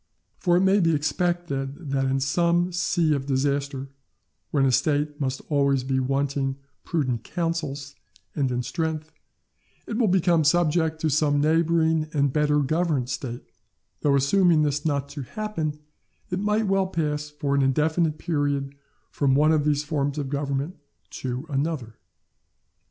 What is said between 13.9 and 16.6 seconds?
though assuming this not to happen, it